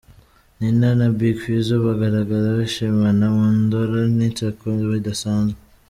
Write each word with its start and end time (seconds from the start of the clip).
Nina 0.59 0.89
na 0.99 1.07
Big 1.17 1.35
Fizzo 1.43 1.75
bagaragara 1.85 2.47
bishimana 2.59 3.25
mu 3.35 3.45
ndoro 3.63 3.97
n'inseko 4.15 4.65
bidasanzwe. 4.93 5.59